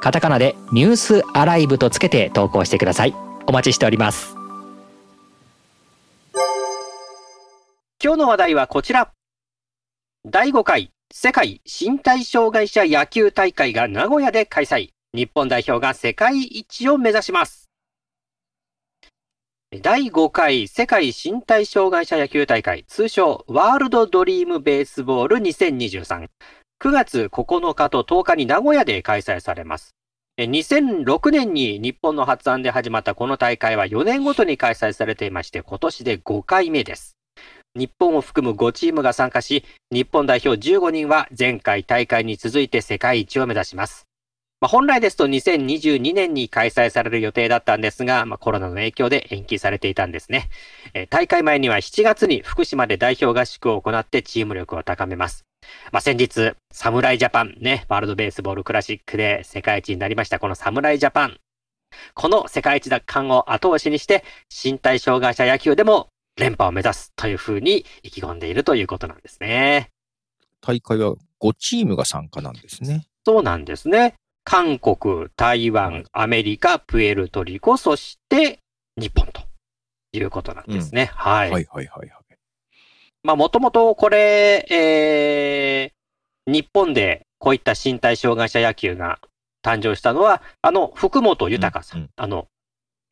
[0.00, 3.14] カタカナでニュースアライブとつけて投稿してください。
[3.46, 4.36] お待ちしております。
[8.02, 9.12] 今日の話題はこちら。
[10.26, 14.90] 第5回世界身体障害者野球大会が名古屋で開催。
[15.12, 17.68] 日本代表が世界一を目指します。
[19.82, 26.26] 第5回世界身体障害者野球大会通称ワールドドリームベースボール2023
[26.82, 29.94] 9月9日と10日に名古屋で開催されます。
[30.38, 37.18] 2006年に日本の発案で始まったこの大会は4年ごとに開催されていまして、今年で5回目です。
[37.76, 44.06] 日本を含む5チームが参加し、日本代表15人は前回大会に続いて世界一を目指します。
[44.62, 50.48] まあ、本来ですと2022年に開催される予定だったんですが、まあ、コロナの影響で延期されていたんですね。
[51.10, 55.44] 大会前には7月に福島で代表合宿を行ってチーム力を高めます。
[55.92, 61.38] まあ、先日、侍ジャパンね、ワールドベースボールクラシックで世界一になりました、この侍ジャパン。
[62.14, 69.90] この世界一奪還を後押しにして、身体障害者野球でも連覇を目指すというふうに意気込んでいるということなんですね。
[70.60, 73.06] 大会は5チームが参加なんですね。
[73.24, 74.14] そうなんですね。
[74.44, 78.58] 韓国、台湾、アメリカ、プエルトリコ、そして
[78.96, 79.42] 日本と
[80.12, 81.10] いうことなんですね。
[81.12, 81.50] うん、はい。
[81.50, 82.19] はいはいはいはい。
[83.22, 89.18] まあ、もともとこれ、えー、日本でこういった身体障害者野球が
[89.62, 92.46] 誕生したのは、あの、福本豊さん、うんうん、あの、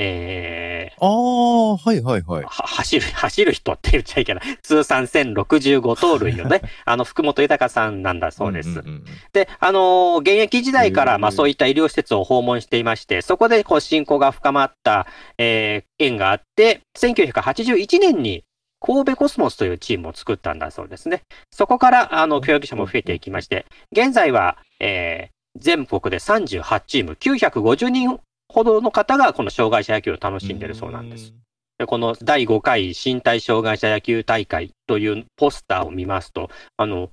[0.01, 2.45] えー、ああ、はいはいはい。
[2.47, 4.45] 走る、走る人って言っちゃいけない。
[4.63, 6.63] 通算1065盗塁よね。
[6.87, 8.69] あの、福本豊さんなんだそうです。
[8.69, 18.45] うんうんうん、で、あのー、現役時代から、まあそういった医療施設を訪問していまして、そこでこう親交が深まった、えー、縁があって、1981年に
[18.81, 21.23] 神戸コスモスというチームを作ったんだそうですね。
[21.51, 31.35] そこから、あの、競技者も増えていきまして、現在は、えー、全国で38チーム、950人ほどの方がこの障害者野球を楽しんでいるそうなんです。
[31.79, 37.11] でこの第5回身体障害者野球大会というポスターを見ますと、あの、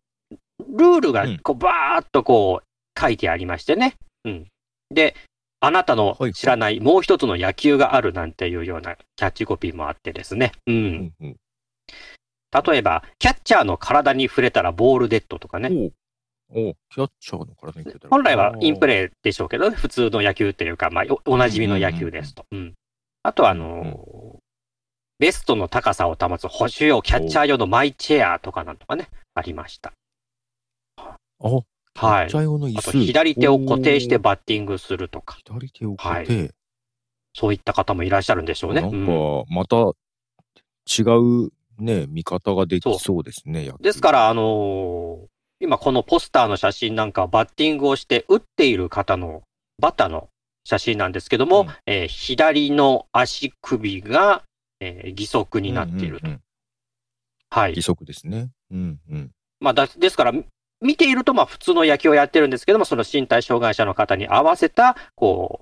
[0.59, 3.95] ルールがこうバーっとこう書いてありましてね。
[4.23, 4.47] うん。
[4.89, 5.15] で、
[5.59, 10.51] あなたの知らないもう一つの野球があるなんていうようなキャッチコピーもあってですね。
[10.67, 11.13] うん。
[12.63, 15.91] 例えば、キャッチャーの体に触れたらボールデッドとかね。
[16.49, 18.09] おキャッチャーの体に触れたら。
[18.09, 22.45] 本来はインプレーでしょうけど、ね、普通の野球っていうか、まあ、おなじみの野球ですと。
[22.51, 22.73] うん、
[23.23, 24.37] あとは、あのー、
[25.19, 29.93] ベストの高さを保つ保守用キャッチャー用のマイチェアとかなんとかね、ありました。
[30.97, 31.17] あ、
[31.95, 32.25] はい。
[32.25, 35.37] あと左手を固定してバッティングするとか。
[35.45, 36.51] 左手を固定、はい、
[37.33, 38.81] そういった方もいらっしゃるんでしょうね。
[38.81, 39.77] なんか、また
[40.87, 41.03] 違
[41.47, 43.71] うね、見方ができそうですね。
[43.81, 45.27] ですから、あのー、
[45.59, 49.43] 今このポスターの写真なんかはバッティングをして打っている方の
[49.79, 50.29] バッターの
[50.65, 54.43] 写真なんですけども、うん、えー、左の足首が、
[54.79, 56.27] えー、義足になっていると。
[56.27, 56.41] うんうんうん、
[57.49, 57.71] はい。
[57.71, 58.49] 義足ですね。
[58.71, 59.31] うんうん。
[59.59, 60.33] まあだ、ですから、
[60.81, 65.61] 見ていると、まあ普通の野球をやってるんですけども、その身体障害者の方に合わせた、こ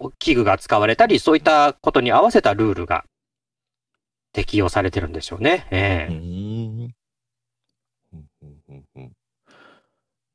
[0.00, 3.04] う、器具が使われたり、そういったことに合わせたルールが
[4.32, 5.66] 適用されてるんでしょうね。
[5.70, 6.88] ええー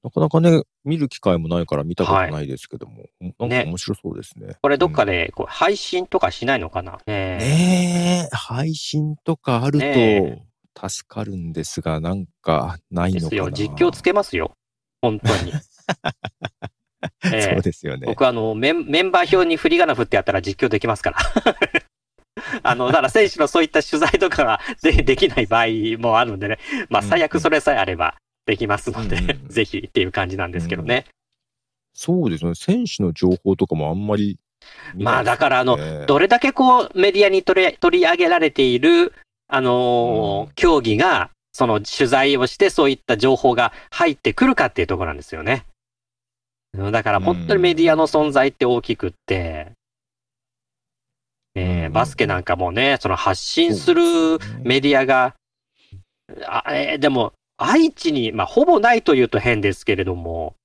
[0.04, 4.48] なかなかね、見る機会もないから見たことないですけども、はい、なんか面白そうですね。
[4.48, 9.80] ねこれどっかでこう配信とかしないのかな、ねねえ、配信とかある
[10.74, 13.30] と助かるんですが、なんかないのかな。
[13.30, 14.56] ですよ、実況つけますよ。
[15.02, 15.52] 本当に。
[17.26, 18.08] えー、そうですよね。
[18.08, 21.18] 僕あのメン、メンバー表に振り仮名振ってやったら実況できますから。
[22.70, 25.68] あの、だから選手のそういった取材とかがでできない場合
[26.00, 26.60] もあるんでね、
[26.90, 28.16] まあ最悪それさえあれば
[28.46, 31.12] できますので、うん、 ぜひっていう感じなんですけどね、うん。
[31.94, 32.56] そうですね。
[32.56, 34.40] 選手の情報とかもあんまり、
[34.96, 39.14] ね、まあだからあの、どれだけこうメディアに取り取り上げられている、
[39.48, 45.66] あのーうん、競技が、その取材をしてそういった情報が入ってくるかっていうところなんですよね。
[46.92, 49.72] だから本当にメディアの存在って大きくって、
[51.58, 54.02] えー、バスケなんかもね、その発信する
[54.64, 55.36] メディアが、
[56.46, 60.56] あえー、でも、愛知に、まあ、ほぼないというと変ですけれども、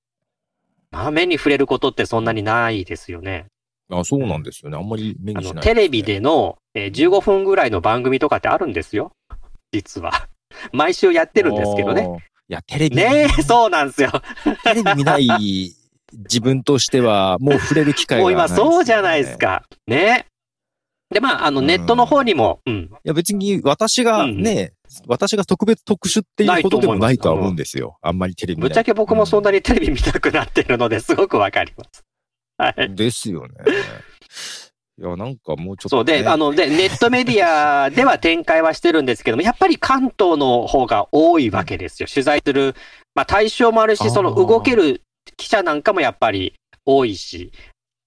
[0.91, 3.47] まあ、目に触れることってそんなにないですよね。
[3.89, 4.77] あ、そうなんですよね。
[4.77, 9.11] あんまり目にしない、ね、テレビでの、えー、15分ぐらいの番組とかってあるんですよ。
[9.71, 10.27] 実は。
[10.71, 12.07] 毎週やってるんですけどね。
[12.47, 12.95] いや、テレビ。
[12.95, 14.11] ねえ、そうなんですよ。
[14.63, 15.27] テレビ見ない
[16.11, 19.63] 自分としては、もう触れる機会がない、ね、 もう今そうじゃないですか。
[19.87, 20.27] ね。
[21.13, 22.73] で、まあ、あの、ネットの方にも、うん。
[22.73, 27.97] いや、別に私がね、うん、私が特別特殊っていうことでもないとは思うんですよ。
[28.01, 32.03] あんまりテレビぶっちゃけ僕もそんなにテレビ見たくなってるのですごくわかります。
[32.57, 32.95] はい。
[32.95, 33.53] ですよね。
[34.99, 42.07] いや、なんかもうちょっと、ね、そうで、あの、で、ネットメディアでは展開はしてるんですけども、 やっぱり関東の方が多いわけですよ。
[42.07, 42.75] 取材する、
[43.15, 45.01] まあ対象もあるし、その動ける
[45.35, 46.53] 記者なんかもやっぱり
[46.85, 47.51] 多いし、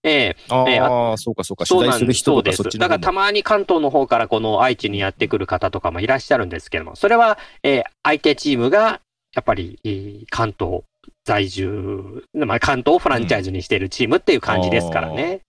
[0.06, 9.00] ええああ、そうかそうか、取材する人とかそっちだからたまに関東の方からこの愛知にやってくる方とかもいらっしゃるんですけども、それは、えー、相手チームが、
[9.34, 10.82] やっぱり、えー、関東
[11.24, 15.40] 在住、まあ、関東をフランチャイズにしているチームっていう感じですからね。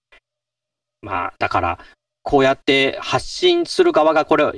[1.04, 1.80] うん、まあ、だから、
[2.24, 4.52] こうやって発信する側がこれ、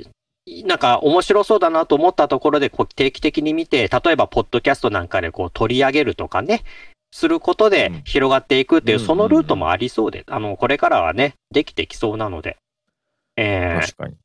[0.65, 6.63] なんか面白そうだなと思ったところでこう定期的に見て、例えばポッドキャストなんかでこう取り上げるとかね、
[7.11, 12.57] することで広がっていくっていう、そのルートもありそうで、あの、これからはね、できてきそうなので。
[13.35, 14.15] えー、確かに。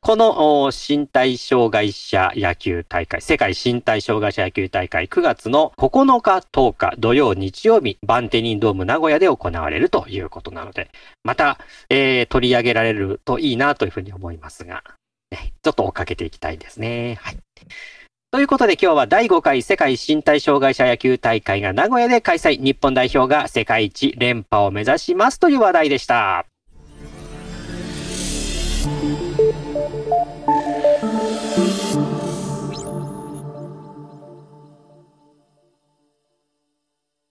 [0.00, 10.90] この身体障害者野球大会、世界身体障害者野球大会9月の9日、10日、土曜、日曜日、バンテニンドーム名古屋で行われるということなので、
[11.22, 11.58] また、
[11.88, 14.82] えー、取り上げられるといいなというふうに思いますが、
[15.30, 17.18] ね、ちょっと追っかけていきたいですね。
[17.20, 17.38] はい。
[18.34, 22.60] ということで今日は第5回世界身体障害者野球大会が名古屋で開催。
[22.60, 26.53] 日本代表が世界一連覇を目指しますという話題でした。